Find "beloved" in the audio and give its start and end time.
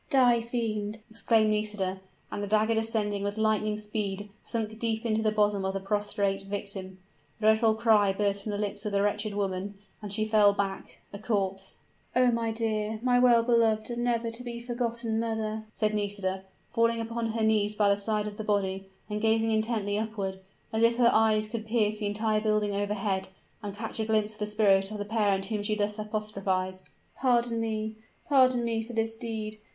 13.43-13.91